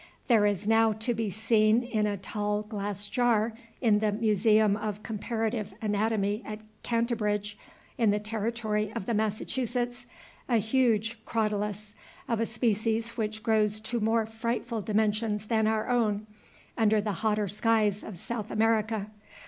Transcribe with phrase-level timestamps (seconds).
[0.25, 5.03] There is now to be seen in a tall glass jar, in the Museum of
[5.03, 7.55] Comparative Anatomy at Cantabridge
[7.99, 10.07] in the territory of the Massachusetts,
[10.49, 11.93] a huge crotalus,
[12.27, 16.25] of a species which grows to more frightful dimensions than our own,
[16.75, 19.07] under the hotter skies of South America.